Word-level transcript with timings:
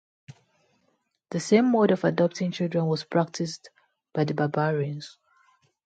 The 1.29 1.39
same 1.39 1.71
mode 1.71 1.91
of 1.91 2.03
adopting 2.03 2.49
children 2.51 2.87
was 2.87 3.03
practiced 3.03 3.69
by 4.15 4.23
the 4.23 4.33
barbarians. 4.33 5.19